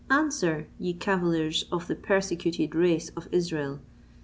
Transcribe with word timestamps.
Answer, 0.09 0.65
ye 0.79 0.95
cavillers 0.95 1.65
against 1.67 1.87
the 1.87 1.93
persecuted 1.95 2.73
race 2.73 3.09
of 3.09 3.27
Israel! 3.31 3.81